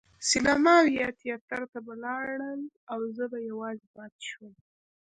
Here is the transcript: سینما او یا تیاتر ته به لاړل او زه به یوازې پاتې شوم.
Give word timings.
سینما 0.29 0.75
او 0.81 0.87
یا 0.99 1.07
تیاتر 1.19 1.61
ته 1.71 1.79
به 1.85 1.93
لاړل 2.03 2.59
او 2.93 2.99
زه 3.15 3.23
به 3.31 3.39
یوازې 3.49 3.87
پاتې 3.95 4.21
شوم. 4.29 4.53